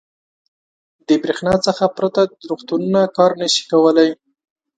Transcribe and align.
•د 1.07 1.09
برېښنا 1.23 1.55
څخه 1.65 1.83
پرته 1.97 2.21
روغتونونه 2.49 3.01
کار 3.17 3.31
نه 3.41 3.47
شي 3.53 3.63
کولی. 3.71 4.09